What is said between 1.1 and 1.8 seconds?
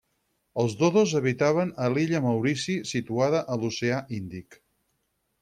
habitaven